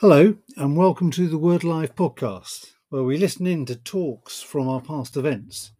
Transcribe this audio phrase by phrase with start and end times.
[0.00, 4.68] Hello, and welcome to the Word Alive podcast, where we listen in to talks from
[4.68, 5.72] our past events.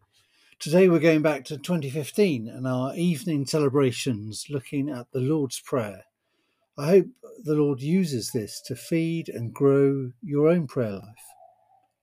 [0.58, 6.02] Today we're going back to 2015 and our evening celebrations looking at the Lord's Prayer.
[6.76, 7.06] I hope
[7.44, 11.24] the Lord uses this to feed and grow your own prayer life.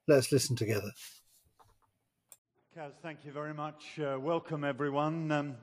[0.07, 0.91] Let's listen together.
[2.77, 3.99] Kaz, thank you very much.
[3.99, 5.33] Uh, welcome, everyone.
[5.33, 5.55] Um,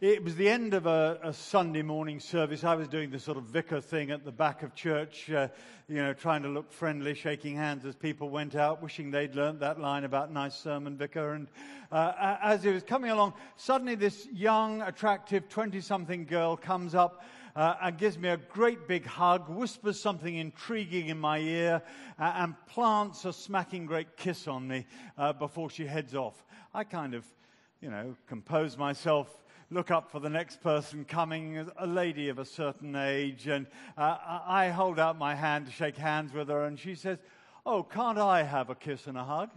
[0.00, 2.62] it was the end of a, a, Sunday morning service.
[2.62, 5.48] I was doing the sort of vicar thing at the back of church, uh,
[5.88, 9.58] you know, trying to look friendly, shaking hands as people went out, wishing they'd learnt
[9.58, 11.32] that line about nice sermon, vicar.
[11.32, 11.48] And
[11.90, 17.24] uh, as it was coming along, suddenly this young, attractive 20 something girl comes up.
[17.56, 21.82] Uh, and gives me a great big hug, whispers something intriguing in my ear,
[22.20, 24.86] uh, and plants a smacking great kiss on me
[25.16, 26.44] uh, before she heads off.
[26.72, 27.24] I kind of,
[27.80, 32.44] you know, compose myself look up for the next person coming, a lady of a
[32.44, 36.78] certain age, and uh, I hold out my hand to shake hands with her, and
[36.78, 37.18] she says,
[37.66, 39.50] Oh, can't I have a kiss and a hug?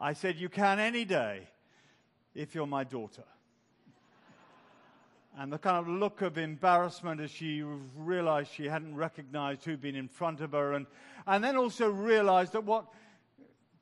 [0.00, 1.48] I said, You can any day
[2.34, 3.24] if you're my daughter.
[5.36, 7.62] And the kind of look of embarrassment as she
[7.96, 10.86] realized she hadn't recognized who'd been in front of her, and,
[11.26, 12.86] and then also realized that what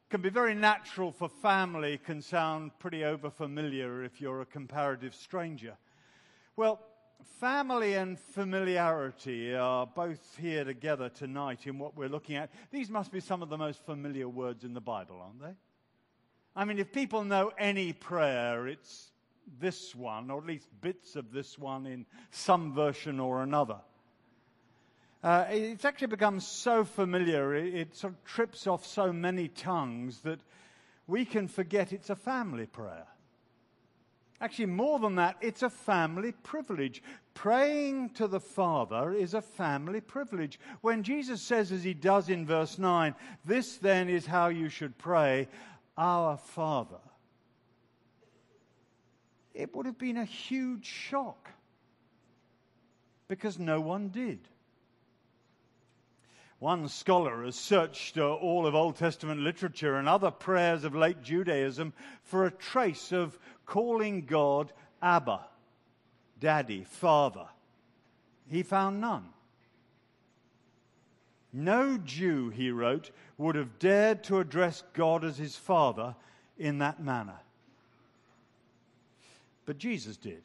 [0.08, 5.76] can be very natural for family can sound pretty overfamiliar if you're a comparative stranger.
[6.54, 6.80] Well,
[7.40, 12.50] family and familiarity are both here together tonight in what we're looking at.
[12.70, 15.54] These must be some of the most familiar words in the Bible, aren't they?
[16.54, 19.10] I mean, if people know any prayer, it's
[19.58, 23.80] this one, or at least bits of this one in some version or another.
[25.22, 30.20] Uh, it's actually become so familiar, it, it sort of trips off so many tongues
[30.20, 30.40] that
[31.06, 33.06] we can forget it's a family prayer.
[34.40, 37.02] Actually, more than that, it's a family privilege.
[37.32, 40.60] Praying to the Father is a family privilege.
[40.82, 43.14] When Jesus says, as he does in verse 9,
[43.46, 45.48] this then is how you should pray,
[45.96, 47.00] Our Father,
[49.54, 51.50] it would have been a huge shock
[53.26, 54.40] because no one did.
[56.58, 61.22] One scholar has searched uh, all of Old Testament literature and other prayers of late
[61.22, 64.72] Judaism for a trace of calling God
[65.02, 65.40] Abba,
[66.40, 67.46] Daddy, Father.
[68.50, 69.26] He found none.
[71.52, 76.14] No Jew, he wrote, would have dared to address God as his Father
[76.58, 77.40] in that manner.
[79.66, 80.42] But Jesus did.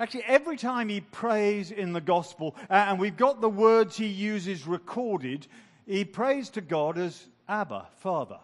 [0.00, 4.66] Actually, every time he prays in the gospel, and we've got the words he uses
[4.66, 5.46] recorded,
[5.86, 8.38] he prays to God as Abba, Father.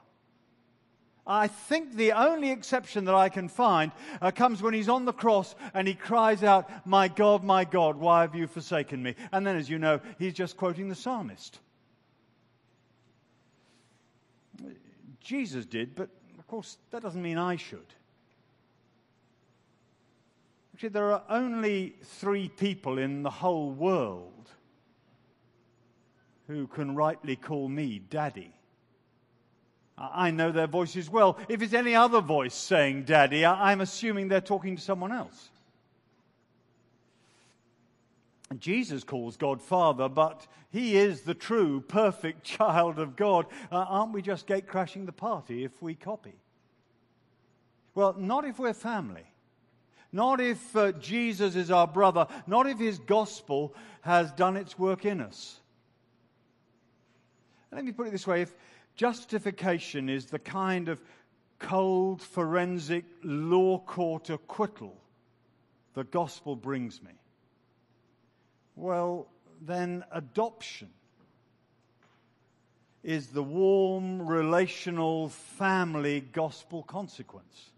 [1.27, 5.13] I think the only exception that I can find uh, comes when he's on the
[5.13, 9.15] cross and he cries out, My God, my God, why have you forsaken me?
[9.33, 11.61] And then, as you know, he's just quoting the psalmist.
[15.21, 17.87] Jesus did, but of course, that doesn't mean I should.
[20.75, 24.51] Actually, there are only three people in the whole world
[26.49, 28.53] who can rightly call me daddy.
[29.97, 31.39] I know their voices well.
[31.49, 35.49] If it's any other voice saying daddy, I'm assuming they're talking to someone else.
[38.59, 43.47] Jesus calls God Father, but He is the true, perfect child of God.
[43.71, 46.35] Uh, aren't we just gate crashing the party if we copy?
[47.95, 49.25] Well, not if we're family.
[50.15, 55.05] Not if uh, Jesus is our brother, not if his gospel has done its work
[55.05, 55.59] in us.
[57.73, 58.55] Let me put it this way if
[58.95, 61.01] justification is the kind of
[61.59, 64.97] cold, forensic, law court acquittal
[65.95, 67.11] the gospel brings me,
[68.77, 69.27] well,
[69.61, 70.91] then adoption
[73.03, 77.71] is the warm, relational, family gospel consequence.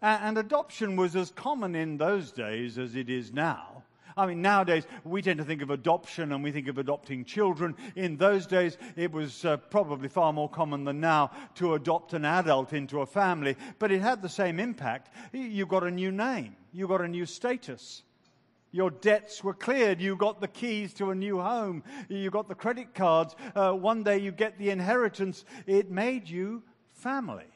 [0.00, 3.82] And adoption was as common in those days as it is now.
[4.18, 7.76] I mean, nowadays we tend to think of adoption and we think of adopting children.
[7.94, 12.24] In those days, it was uh, probably far more common than now to adopt an
[12.24, 15.14] adult into a family, but it had the same impact.
[15.32, 18.02] You got a new name, you got a new status.
[18.70, 19.98] Your debts were cleared.
[19.98, 21.82] You got the keys to a new home.
[22.10, 23.34] You got the credit cards.
[23.54, 25.46] Uh, one day you get the inheritance.
[25.66, 26.62] It made you
[26.92, 27.46] family.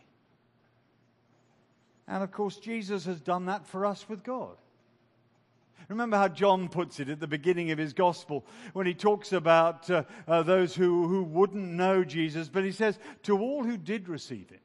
[2.13, 4.59] And of course, Jesus has done that for us with God.
[5.89, 8.45] Remember how John puts it at the beginning of his gospel
[8.75, 12.99] when he talks about uh, uh, those who, who wouldn't know Jesus, but he says,
[13.23, 14.61] To all who did receive him,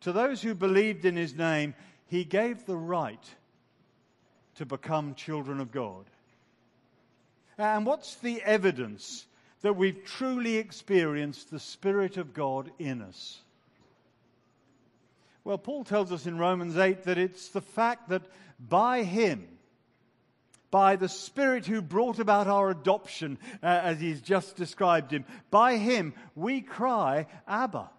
[0.00, 1.74] to those who believed in his name,
[2.06, 3.28] he gave the right
[4.54, 6.06] to become children of God.
[7.58, 9.26] And what's the evidence
[9.60, 13.42] that we've truly experienced the Spirit of God in us?
[15.50, 18.22] Well, Paul tells us in Romans 8 that it's the fact that
[18.60, 19.48] by Him,
[20.70, 25.76] by the Spirit who brought about our adoption, uh, as he's just described him, by
[25.76, 27.90] Him we cry, Abba,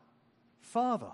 [0.61, 1.11] Father.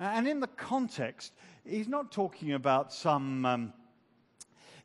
[0.00, 1.34] And in the context,
[1.68, 3.72] he's not talking about some, um,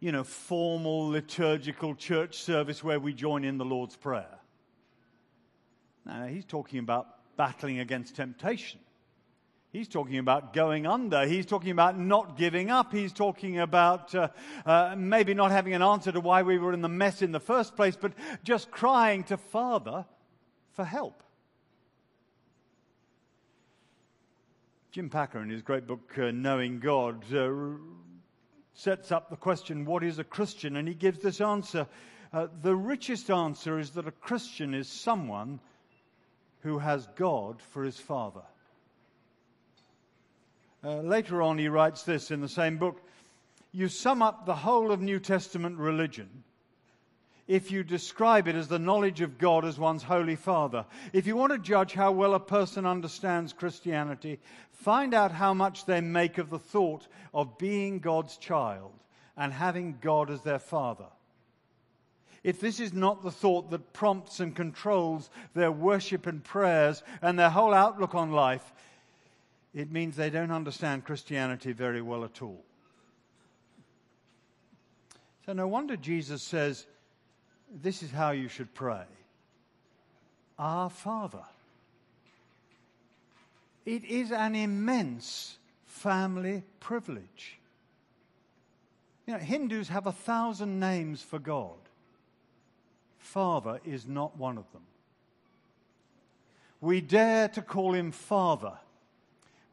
[0.01, 4.37] you know, formal liturgical church service where we join in the Lord's Prayer.
[6.05, 7.07] No, he's talking about
[7.37, 8.81] battling against temptation.
[9.71, 11.27] He's talking about going under.
[11.27, 12.93] He's talking about not giving up.
[12.93, 14.29] He's talking about uh,
[14.65, 17.39] uh, maybe not having an answer to why we were in the mess in the
[17.39, 20.05] first place, but just crying to Father
[20.71, 21.21] for help.
[24.91, 27.51] Jim Packer, in his great book, uh, Knowing God, uh,
[28.73, 30.77] sets up the question, What is a Christian?
[30.77, 31.87] And he gives this answer.
[32.31, 35.59] Uh, the richest answer is that a Christian is someone
[36.61, 38.43] who has God for his father.
[40.83, 43.01] Uh, later on, he writes this in the same book
[43.71, 46.43] You sum up the whole of New Testament religion
[47.47, 50.85] if you describe it as the knowledge of God as one's Holy Father.
[51.13, 54.39] If you want to judge how well a person understands Christianity,
[54.71, 58.91] find out how much they make of the thought of being God's child
[59.37, 61.05] and having God as their Father.
[62.43, 67.37] If this is not the thought that prompts and controls their worship and prayers and
[67.39, 68.73] their whole outlook on life,
[69.77, 72.63] it means they don't understand Christianity very well at all.
[75.45, 76.87] So, no wonder Jesus says,
[77.71, 79.03] This is how you should pray
[80.57, 81.43] Our Father.
[83.85, 87.59] It is an immense family privilege.
[89.27, 91.77] You know, Hindus have a thousand names for God.
[93.19, 94.87] Father is not one of them.
[96.81, 98.73] We dare to call him Father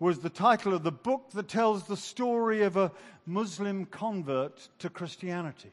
[0.05, 2.93] was the title of the book that tells the story of a
[3.25, 5.73] Muslim convert to Christianity.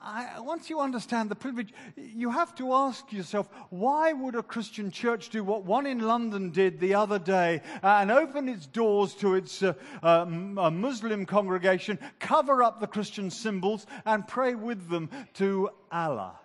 [0.00, 4.90] I, once you understand the privilege, you have to ask yourself, why would a Christian
[4.90, 9.34] church do what one in London did the other day and open its doors to
[9.34, 15.68] its uh, uh, Muslim congregation, cover up the Christian symbols, and pray with them to
[15.90, 16.38] Allah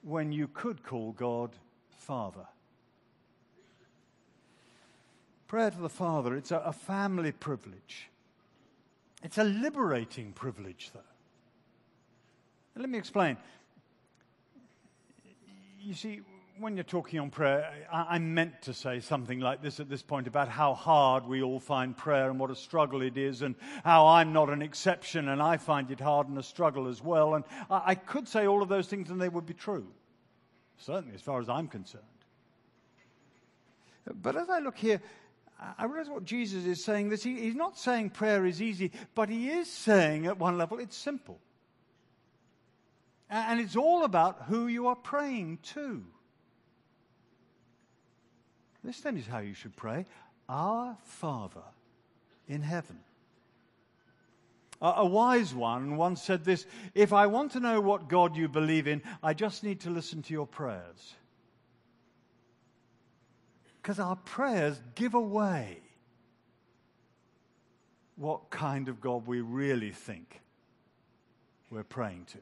[0.00, 1.50] when you could call God
[1.90, 2.46] Father?
[5.52, 8.08] Prayer to the Father, it's a, a family privilege.
[9.22, 11.00] It's a liberating privilege, though.
[12.74, 13.36] Let me explain.
[15.78, 16.22] You see,
[16.58, 20.00] when you're talking on prayer, I, I, meant to say something like this at this
[20.00, 23.54] point about how hard we all find prayer and what a struggle it is, and
[23.84, 27.34] how I'm not an exception and I find it hard and a struggle as well.
[27.34, 29.86] And I, I could say all of those things and they would be true,
[30.78, 32.04] certainly as far as I'm concerned.
[34.22, 35.00] But as I look here,
[35.78, 37.10] I realize what Jesus is saying.
[37.10, 40.78] That he, he's not saying prayer is easy, but he is saying at one level
[40.78, 41.38] it's simple.
[43.30, 46.04] And it's all about who you are praying to.
[48.84, 50.06] This then is how you should pray
[50.48, 51.62] Our Father
[52.48, 52.98] in heaven.
[54.80, 58.88] A wise one once said this If I want to know what God you believe
[58.88, 61.14] in, I just need to listen to your prayers.
[63.82, 65.80] Because our prayers give away
[68.16, 70.40] what kind of God we really think
[71.68, 72.38] we're praying to.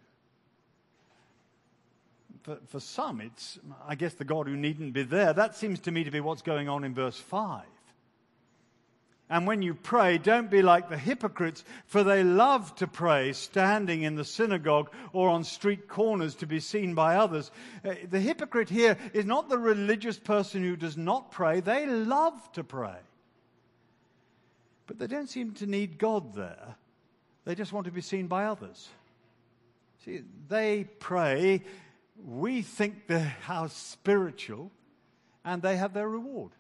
[2.43, 5.33] For, for some, it's, I guess, the God who needn't be there.
[5.33, 7.63] That seems to me to be what's going on in verse 5.
[9.31, 14.03] And when you pray, don't be like the hypocrites, for they love to pray standing
[14.03, 17.53] in the synagogue or on street corners to be seen by others.
[17.85, 22.53] Uh, the hypocrite here is not the religious person who does not pray, they love
[22.55, 22.97] to pray.
[24.89, 26.75] But they don't seem to need God there,
[27.45, 28.89] they just want to be seen by others.
[30.05, 31.63] See, they pray,
[32.27, 34.73] we think they're how spiritual,
[35.45, 36.51] and they have their reward.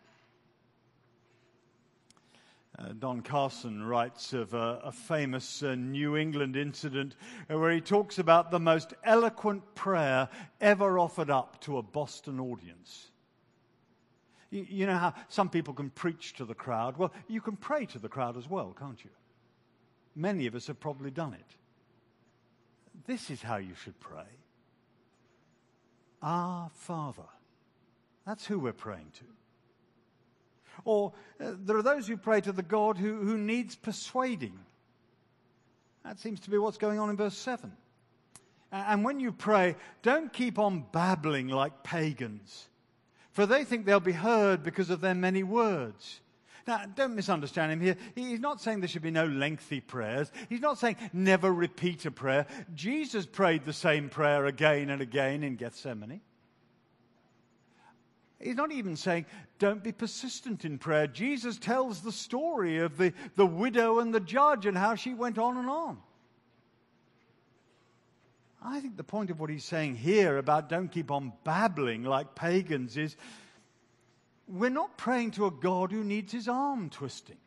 [2.80, 7.14] Uh, Don Carson writes of a, a famous uh, New England incident
[7.48, 10.28] where he talks about the most eloquent prayer
[10.60, 13.08] ever offered up to a Boston audience.
[14.50, 16.96] You, you know how some people can preach to the crowd?
[16.96, 19.10] Well, you can pray to the crowd as well, can't you?
[20.16, 21.56] Many of us have probably done it.
[23.06, 24.24] This is how you should pray
[26.22, 27.28] Our Father.
[28.26, 29.39] That's who we're praying to.
[30.84, 34.58] Or uh, there are those who pray to the God who, who needs persuading.
[36.04, 37.70] That seems to be what's going on in verse 7.
[38.72, 42.68] And when you pray, don't keep on babbling like pagans,
[43.32, 46.20] for they think they'll be heard because of their many words.
[46.66, 47.96] Now, don't misunderstand him here.
[48.14, 50.30] He's not saying there should be no lengthy prayers.
[50.48, 52.46] He's not saying never repeat a prayer.
[52.74, 56.20] Jesus prayed the same prayer again and again in Gethsemane.
[58.40, 59.26] He's not even saying,
[59.58, 61.06] don't be persistent in prayer.
[61.06, 65.38] Jesus tells the story of the, the widow and the judge and how she went
[65.38, 65.98] on and on.
[68.62, 72.34] I think the point of what he's saying here about don't keep on babbling like
[72.34, 73.16] pagans is
[74.48, 77.38] we're not praying to a God who needs his arm twisting.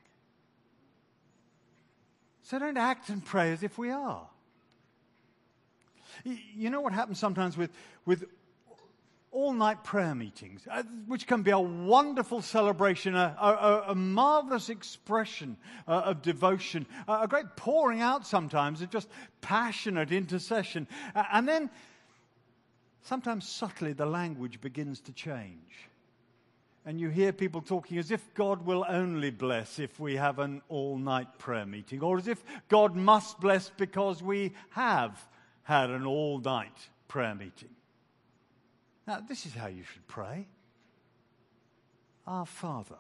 [2.44, 4.28] So don't act and pray as if we are.
[6.24, 7.72] You know what happens sometimes with,
[8.06, 8.26] with
[9.34, 14.70] all night prayer meetings, uh, which can be a wonderful celebration, a, a, a marvelous
[14.70, 19.10] expression uh, of devotion, a great pouring out sometimes of just
[19.42, 20.88] passionate intercession.
[21.16, 21.70] And then
[23.02, 25.90] sometimes subtly the language begins to change.
[26.86, 30.62] And you hear people talking as if God will only bless if we have an
[30.70, 35.26] all night prayer meeting, or as if God must bless because we have
[35.64, 37.70] had an all night prayer meeting.
[39.08, 40.48] Now, this is how you should pray
[42.26, 42.98] Our Father.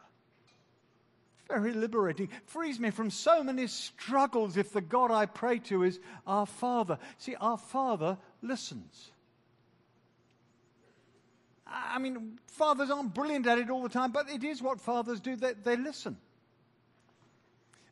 [1.47, 2.29] Very liberating.
[2.45, 6.97] Frees me from so many struggles if the God I pray to is our Father.
[7.17, 9.11] See, our Father listens.
[11.67, 15.19] I mean, fathers aren't brilliant at it all the time, but it is what fathers
[15.19, 15.35] do.
[15.35, 16.17] They, they listen.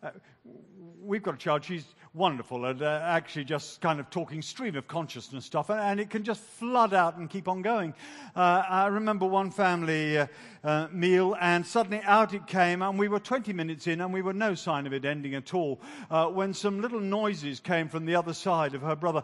[0.03, 0.09] Uh,
[0.99, 4.87] we've got a child, she's wonderful at uh, actually just kind of talking stream of
[4.87, 7.93] consciousness stuff, and, and, it can just flood out and keep on going.
[8.35, 10.25] Uh, I remember one family uh,
[10.63, 14.23] uh meal, and suddenly out it came, and we were 20 minutes in, and we
[14.23, 15.79] were no sign of it ending at all,
[16.33, 19.23] when some little noises came from the other side of her brother.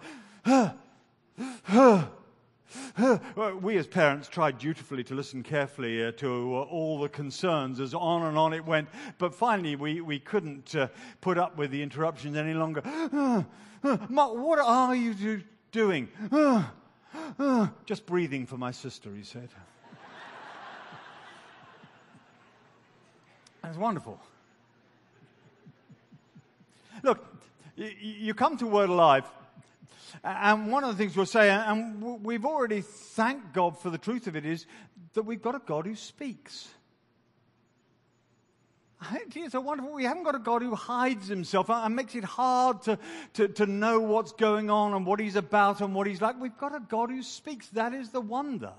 [3.62, 7.94] we as parents tried dutifully to listen carefully uh, to uh, all the concerns as
[7.94, 10.88] on and on it went, but finally we, we couldn't uh,
[11.22, 12.82] put up with the interruptions any longer.
[13.82, 16.10] what are you do- doing?
[17.86, 19.50] just breathing for my sister, he said.
[23.62, 24.20] That's wonderful.
[27.04, 27.24] Look,
[27.76, 29.26] you come to Word Alive
[30.24, 34.28] and one of the things we'll say, and we've already thanked God for the truth
[34.28, 34.66] of it, is
[35.14, 36.68] that we've got a God who speaks.
[39.36, 39.94] It's a wonderful.
[39.94, 42.98] We haven't got a God who hides himself and makes it hard to,
[43.34, 46.40] to, to know what's going on and what he's about and what he's like.
[46.40, 47.68] We've got a God who speaks.
[47.70, 48.74] That is the wonder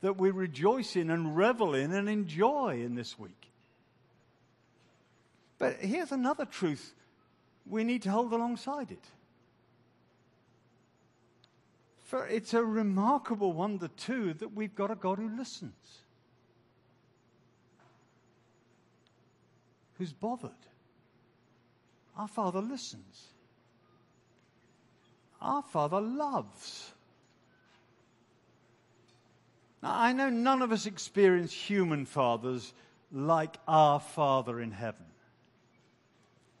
[0.00, 3.50] that we rejoice in and revel in and enjoy in this week.
[5.58, 6.94] But here's another truth
[7.66, 9.04] we need to hold alongside it.
[12.10, 16.00] For it's a remarkable wonder, too, that we've got a God who listens,
[19.96, 20.50] who's bothered.
[22.16, 23.28] Our Father listens.
[25.40, 26.90] Our Father loves.
[29.80, 32.74] Now, I know none of us experience human fathers
[33.12, 35.06] like our Father in heaven.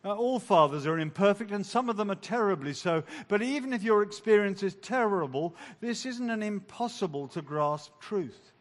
[0.02, 3.02] Uh, all fathers are imperfect, and some of them are terribly so.
[3.28, 8.52] But even if your experience is terrible, this isn't an impossible to grasp truth.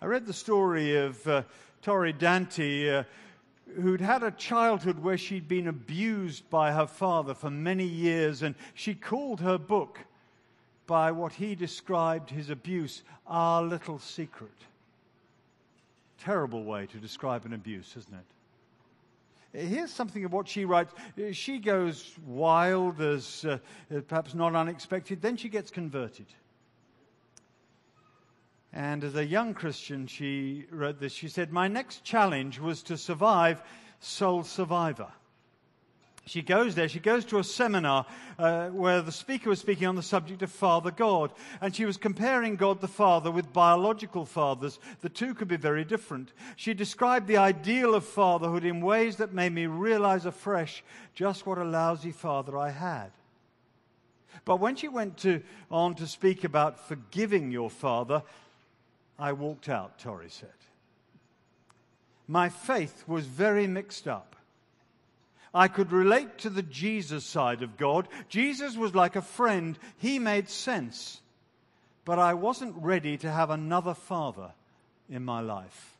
[0.00, 1.42] I read the story of uh,
[1.82, 3.04] Tori Dante, uh,
[3.74, 8.54] who'd had a childhood where she'd been abused by her father for many years, and
[8.74, 9.98] she called her book
[10.86, 14.50] by what he described his abuse, Our Little Secret.
[16.18, 18.31] Terrible way to describe an abuse, isn't it?
[19.52, 20.94] Here's something of what she writes.
[21.32, 23.58] She goes wild, as uh,
[24.08, 25.20] perhaps not unexpected.
[25.20, 26.26] Then she gets converted.
[28.72, 31.12] And as a young Christian, she wrote this.
[31.12, 33.62] She said, My next challenge was to survive
[34.00, 35.12] Soul Survivor
[36.24, 36.88] she goes there.
[36.88, 38.06] She goes to a seminar
[38.38, 41.32] uh, where the speaker was speaking on the subject of Father God.
[41.60, 44.78] And she was comparing God the Father with biological fathers.
[45.00, 46.32] The two could be very different.
[46.54, 51.58] She described the ideal of fatherhood in ways that made me realize afresh just what
[51.58, 53.10] a lousy father I had.
[54.44, 58.22] But when she went to, on to speak about forgiving your father,
[59.18, 60.50] I walked out, Tori said.
[62.28, 64.36] My faith was very mixed up.
[65.54, 68.08] I could relate to the Jesus side of God.
[68.28, 71.20] Jesus was like a friend, he made sense.
[72.04, 74.52] But I wasn't ready to have another father
[75.08, 75.96] in my life.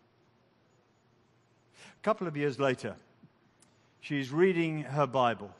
[2.01, 2.97] A couple of years later,
[4.01, 5.55] she's reading her Bible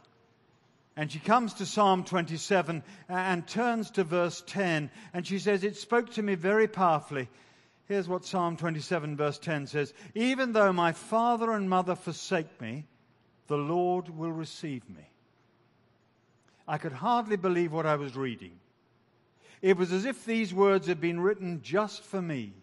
[0.97, 5.77] And she comes to Psalm 27 and turns to verse 10, and she says, It
[5.77, 7.29] spoke to me very powerfully.
[7.87, 12.85] Here's what Psalm 27, verse 10 says Even though my father and mother forsake me,
[13.53, 15.07] the Lord will receive me.
[16.67, 18.53] I could hardly believe what I was reading.
[19.61, 22.55] It was as if these words had been written just for me.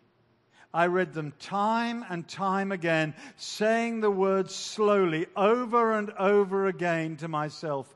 [0.74, 7.18] I read them time and time again, saying the words slowly over and over again
[7.18, 7.96] to myself.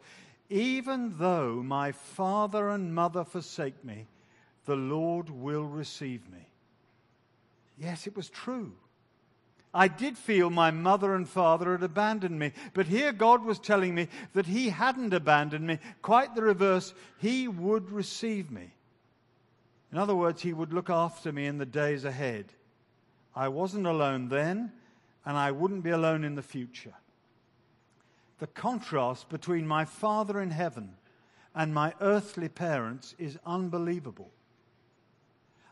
[0.51, 4.05] Even though my father and mother forsake me,
[4.65, 6.47] the Lord will receive me.
[7.75, 8.71] Yes, it was true.
[9.73, 13.95] I did feel my mother and father had abandoned me, but here God was telling
[13.95, 15.79] me that He hadn't abandoned me.
[16.01, 18.71] Quite the reverse, He would receive me.
[19.91, 22.45] In other words, He would look after me in the days ahead.
[23.35, 24.71] I wasn't alone then,
[25.25, 26.93] and I wouldn't be alone in the future.
[28.37, 30.97] The contrast between my Father in heaven
[31.55, 34.31] and my earthly parents is unbelievable.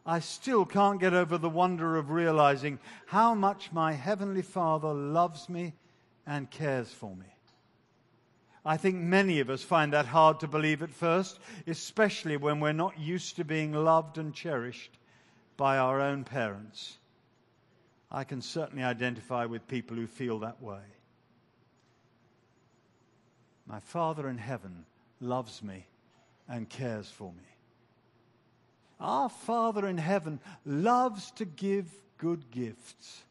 [0.05, 5.47] I still can't get over the wonder of realizing how much my Heavenly Father loves
[5.47, 5.73] me
[6.25, 7.25] and cares for me.
[8.65, 12.73] I think many of us find that hard to believe at first, especially when we're
[12.73, 14.97] not used to being loved and cherished
[15.57, 16.97] by our own parents.
[18.11, 20.81] I can certainly identify with people who feel that way.
[23.65, 24.85] My Father in heaven
[25.19, 25.85] loves me
[26.47, 27.50] and cares for me.
[29.01, 33.23] Our Father in heaven loves to give good gifts.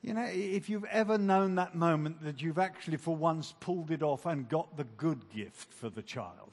[0.00, 4.04] You know, if you've ever known that moment that you've actually for once pulled it
[4.04, 6.52] off and got the good gift for the child.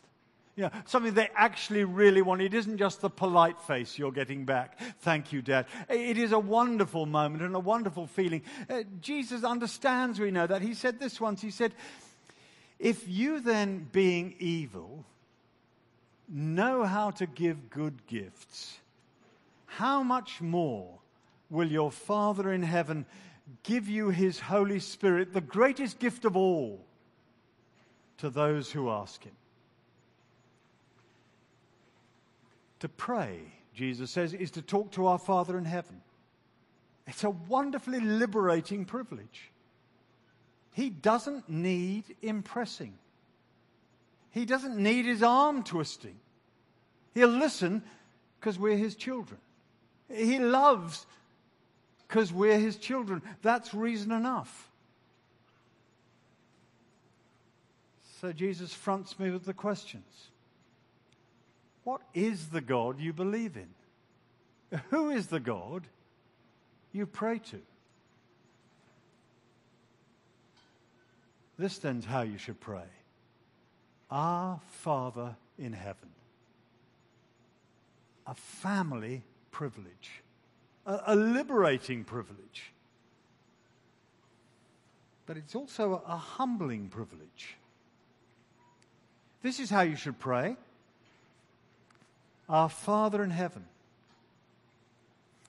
[0.56, 2.42] You know, something they actually really want.
[2.42, 4.80] It isn't just the polite face you're getting back.
[5.02, 5.68] Thank you, Dad.
[5.90, 8.42] It is a wonderful moment and a wonderful feeling.
[8.68, 10.64] Uh, Jesus understands, we know that.
[10.64, 11.42] He said this once.
[11.42, 11.74] He said,
[12.80, 15.06] If you then, being evil,
[16.28, 18.78] know how to give good gifts,
[19.66, 21.00] how much more
[21.50, 23.06] will your Father in heaven
[23.64, 26.84] give you his Holy Spirit, the greatest gift of all,
[28.18, 29.34] to those who ask him.
[32.80, 33.40] To pray,
[33.74, 36.02] Jesus says, is to talk to our Father in heaven.
[37.08, 39.52] It's a wonderfully liberating privilege.
[40.74, 42.94] He doesn't need impressing.
[44.34, 46.16] He doesn't need his arm twisting.
[47.14, 47.84] He'll listen
[48.40, 49.40] because we're his children.
[50.12, 51.06] He loves
[52.08, 53.22] because we're his children.
[53.44, 54.72] That's reason enough.
[58.22, 60.30] So Jesus fronts me with the questions
[61.84, 64.80] What is the God you believe in?
[64.90, 65.84] Who is the God
[66.92, 67.62] you pray to?
[71.60, 72.90] This then's how you should pray
[74.14, 76.10] Our Father in heaven.
[78.26, 80.24] A family privilege
[80.86, 82.72] a, a liberating privilege.
[85.26, 87.56] But it's also a, a humbling privilege.
[89.42, 90.56] This is how you should pray
[92.50, 93.66] Our Father in heaven.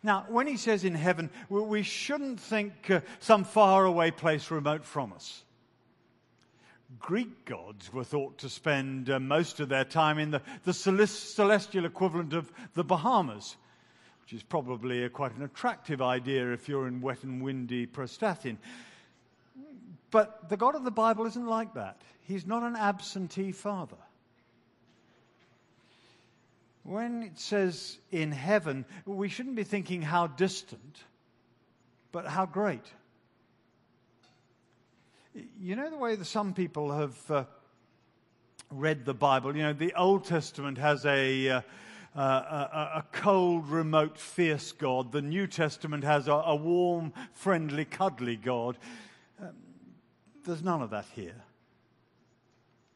[0.03, 5.15] Now, when he says in heaven, we shouldn't think uh, some faraway place remote from
[5.15, 5.44] us.
[7.05, 11.85] Greek gods were thought to spend uh, most of their time in the, the celestial
[11.85, 13.57] equivalent of the Bahamas,
[14.23, 18.57] which is probably a, quite an attractive idea if you're in wet and windy Prestatyn.
[20.11, 22.01] But the God of the Bible isn't like that.
[22.23, 24.01] He's not an absentee father.
[26.85, 31.05] When it says in heaven, we shouldn't be thinking how distant,
[32.13, 32.87] but how great.
[35.35, 37.45] You know the way that some people have uh,
[38.71, 39.57] read the Bible?
[39.57, 41.49] You know, the Old Testament has a.
[41.49, 41.61] Uh,
[42.17, 45.11] uh, a, a, cold, remote, fierce God.
[45.11, 48.79] The New Testament has a, a warm, friendly, cuddly God.
[49.43, 49.51] Um,
[50.47, 51.43] there's none of that here.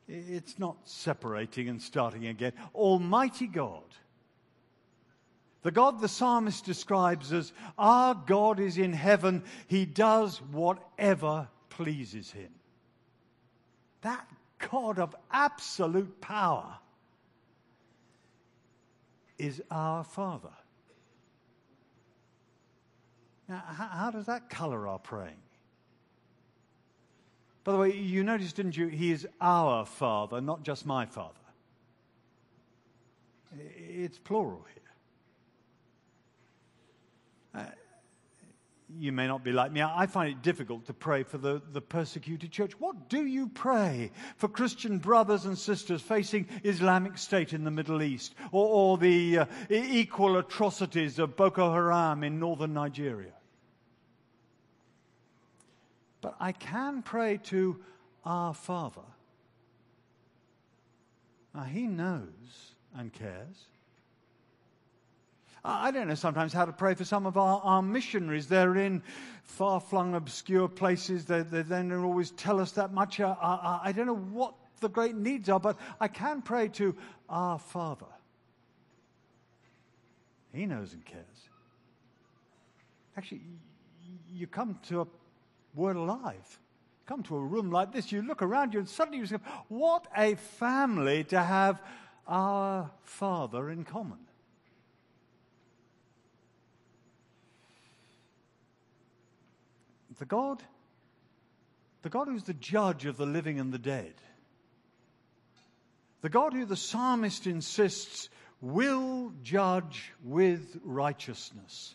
[0.06, 2.52] It's not separating and starting again.
[2.76, 3.82] Almighty God.
[5.62, 11.48] The God the psalmist describes as our God is in heaven, he does whatever
[11.78, 12.50] pleases him.
[14.00, 14.26] That
[14.70, 16.74] God of absolute power
[19.38, 20.50] is our Father.
[23.48, 25.40] Now, how, does that color our praying?
[27.62, 28.88] By the way, you noticed, didn't you?
[28.88, 31.34] He is our Father, not just my Father.
[33.56, 34.66] It's plural
[37.54, 37.62] here.
[37.62, 37.70] Uh,
[38.96, 39.82] you may not be like me.
[39.82, 42.72] I find it difficult to pray for the, the persecuted church.
[42.78, 48.02] What do you pray for Christian brothers and sisters facing Islamic State in the Middle
[48.02, 53.32] East or, or the uh, equal atrocities of Boko Haram in northern Nigeria?
[56.20, 57.80] But I can pray to
[58.24, 59.02] our Father.
[61.54, 63.66] Now, He knows and cares.
[65.64, 68.46] I don't know sometimes how to pray for some of our, our missionaries.
[68.46, 69.02] They're in
[69.42, 71.24] far flung, obscure places.
[71.24, 73.20] They, they, they, don't always tell us that much.
[73.20, 76.94] I, I, I don't know what the great needs are, but I can pray to
[77.28, 78.06] our Father.
[80.52, 81.24] He knows and cares.
[83.16, 83.42] Actually,
[84.32, 85.06] you come to a
[85.74, 86.60] Word Alive.
[87.06, 90.06] Come to a room like this, you look around you, and suddenly you say, What
[90.16, 91.80] a family to have
[92.26, 94.18] our Father in common.
[100.18, 100.62] The God,
[102.02, 104.14] the God who's the judge of the living and the dead,
[106.20, 108.28] the God who the psalmist insists
[108.60, 111.94] will judge with righteousness.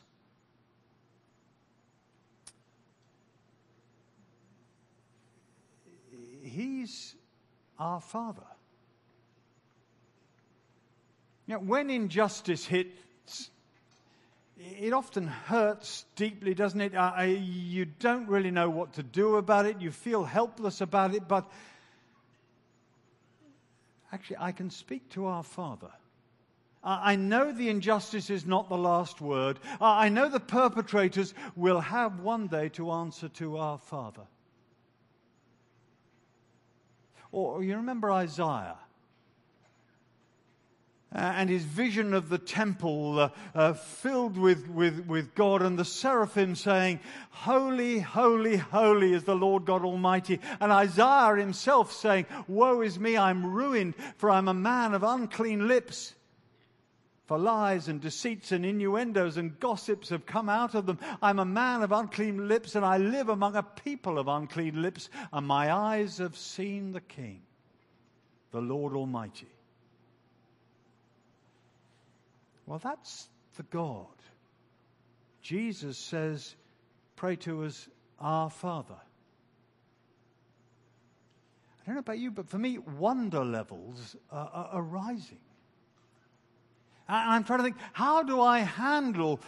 [6.41, 7.15] He's
[7.79, 8.43] our Father.
[11.47, 13.49] Now, when injustice hits
[14.79, 16.93] it often hurts deeply, doesn't it?
[16.93, 19.81] You don't really know what to do about it.
[19.81, 21.49] You feel helpless about it, but
[24.11, 25.91] actually, I can speak to our Father.
[26.83, 29.57] I know the injustice is not the last word.
[29.79, 34.23] I know the perpetrators will have one day to answer to our Father.
[37.31, 38.77] Or you remember Isaiah?
[41.13, 45.77] Uh, and his vision of the temple uh, uh, filled with, with, with God and
[45.77, 46.99] the seraphim saying,
[47.29, 50.39] Holy, holy, holy is the Lord God Almighty.
[50.59, 55.67] And Isaiah himself saying, Woe is me, I'm ruined, for I'm a man of unclean
[55.67, 56.13] lips.
[57.25, 60.99] For lies and deceits and innuendos and gossips have come out of them.
[61.21, 65.09] I'm a man of unclean lips, and I live among a people of unclean lips,
[65.31, 67.41] and my eyes have seen the King,
[68.51, 69.52] the Lord Almighty.
[72.65, 74.07] Well, that's the God.
[75.41, 76.55] Jesus says,
[77.15, 77.87] Pray to us,
[78.19, 78.95] our Father.
[81.81, 85.39] I don't know about you, but for me, wonder levels are, are, are rising.
[87.07, 89.41] I'm trying to think, how do I handle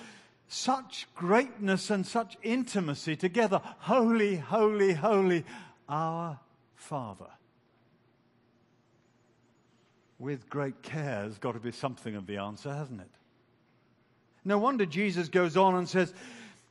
[0.48, 3.62] such greatness and such intimacy together?
[3.80, 5.46] Holy, holy, holy,
[5.88, 6.40] our
[6.76, 7.30] Father.
[10.26, 13.12] With great care has got to be something of the answer, hasn't it?
[14.44, 16.16] No wonder Jesus goes on and says,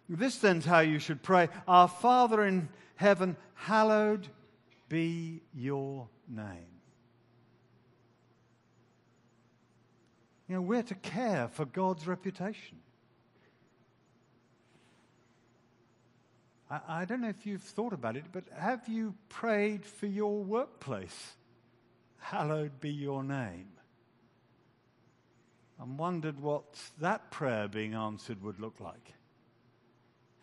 [0.09, 4.27] This then's how you should pray Our Father in heaven, hallowed
[4.89, 6.67] be your name.
[10.49, 12.79] You know, we're to care for God's reputation.
[16.69, 20.43] I, I, don't know if you've thought about it, but have you prayed for your
[20.43, 21.37] workplace?
[22.25, 23.69] Hallowed be your name.
[25.79, 26.65] And wondered what
[26.99, 29.13] that prayer being answered would look like.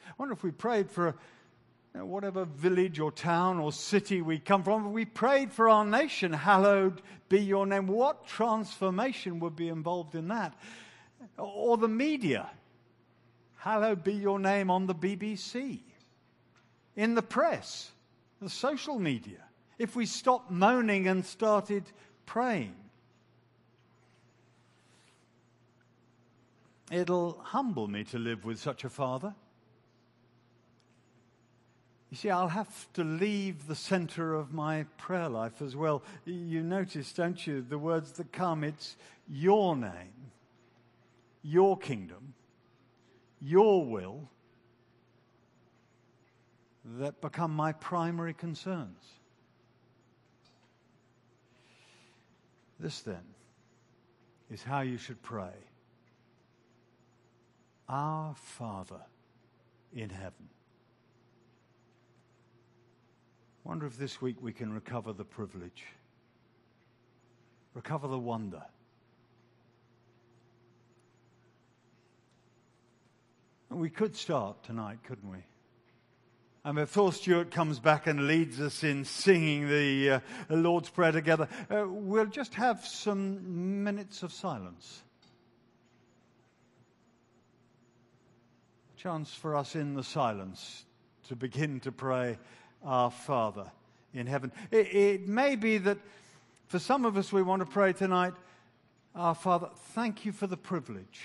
[0.06, 4.38] I wonder if we prayed for you know, whatever village or town or city we
[4.38, 7.88] come from, we prayed for our nation, hallowed be your name.
[7.88, 10.54] What transformation would be involved in that?
[11.40, 12.48] Or the media,
[13.58, 15.80] hallowed be your name on the BBC,
[16.96, 17.90] in the press,
[18.40, 19.40] the social media
[19.82, 21.84] if we stopped moaning and started
[22.28, 22.76] praying.
[26.92, 29.34] It'll humble me to live with such a father.
[32.12, 36.04] You see, I'll have to leave the center of my prayer life as well.
[36.26, 40.32] You notice, don't you, the words that come it's your name,
[41.42, 42.36] your kingdom,
[43.42, 44.30] your will
[47.00, 49.21] that become my primary concerns.
[52.82, 53.24] This then
[54.50, 55.54] is how you should pray
[57.88, 59.02] Our Father
[59.94, 60.50] in heaven.
[63.64, 65.86] Wonder if this week we can recover the privilege,
[67.76, 68.64] recover the wonder.
[73.70, 75.38] we could start tonight, couldn't we?
[76.64, 80.20] And before Stuart comes back and leads us in singing the, uh,
[80.50, 85.04] Lord's Prayer together, uh, we'll just have some minutes of silence.
[89.02, 90.86] chance for us in the silence
[91.28, 92.38] to begin to pray
[92.86, 93.66] our Father
[94.14, 94.52] in heaven.
[94.70, 95.98] It, it may be that
[96.68, 98.34] for some of us we want to pray tonight,
[99.16, 101.22] Our Father, thank you for the privilege.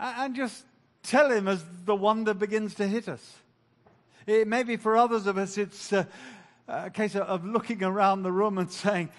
[0.00, 0.64] And just
[1.02, 3.36] tell Him as the wonder begins to hit us.
[4.26, 6.06] It may be for others of us, it's a,
[6.68, 9.10] a case of looking around the room and saying,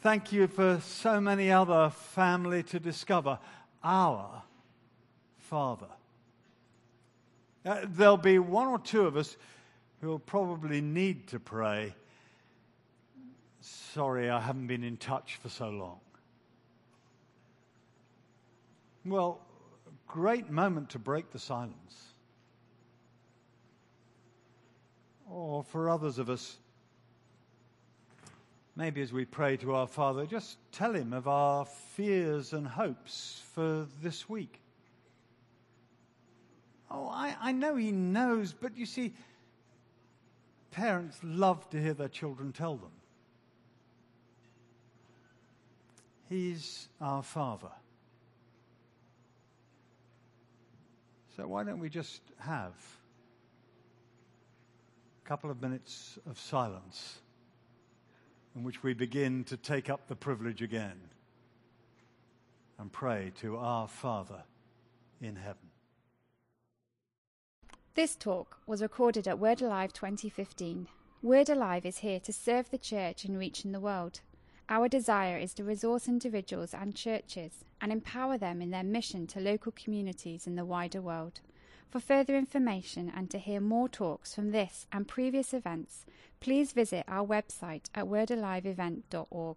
[0.00, 3.38] Thank you for so many other family to discover.
[3.84, 4.42] Our
[5.38, 5.86] Father.
[7.64, 9.36] Uh, there'll be one or two of us
[10.00, 11.94] who will probably need to pray.
[13.60, 16.00] Sorry, I haven't been in touch for so long.
[19.04, 19.40] Well,
[20.12, 22.12] great moment to break the silence.
[25.28, 26.58] Or for others of us,
[28.76, 33.42] maybe as we pray to our Father, just tell Him of our fears and hopes
[33.54, 34.60] for this week.
[36.90, 39.14] Oh, I, I know He knows, but you see,
[40.70, 42.92] parents love to hear their children tell them.
[46.28, 47.70] He's our Father.
[51.36, 52.74] So why don't we just have
[55.24, 57.20] a couple of minutes of silence
[58.54, 61.00] in which we begin to take up the privilege again
[62.78, 64.42] and pray to our Father
[65.22, 65.70] in heaven.
[67.94, 70.88] This talk was recorded at Word Alive 2015.
[71.22, 74.20] Word Alive is here to serve the church and reach in the world.
[74.68, 79.40] Our desire is to resource individuals and churches and empower them in their mission to
[79.40, 81.40] local communities in the wider world.
[81.90, 86.06] For further information and to hear more talks from this and previous events,
[86.40, 89.56] please visit our website at wordaliveevent.org.